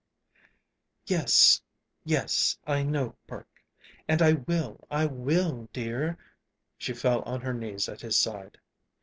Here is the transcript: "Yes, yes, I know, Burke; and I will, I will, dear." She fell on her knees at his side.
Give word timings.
"Yes, 1.05 1.61
yes, 2.03 2.57
I 2.65 2.81
know, 2.81 3.15
Burke; 3.27 3.61
and 4.07 4.19
I 4.23 4.33
will, 4.33 4.87
I 4.89 5.05
will, 5.05 5.69
dear." 5.73 6.17
She 6.79 6.93
fell 6.93 7.21
on 7.21 7.41
her 7.41 7.53
knees 7.53 7.87
at 7.87 8.01
his 8.01 8.17
side. 8.17 8.57